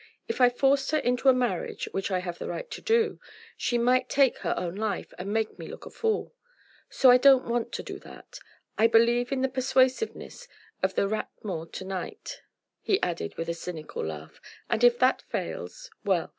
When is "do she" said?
2.81-3.77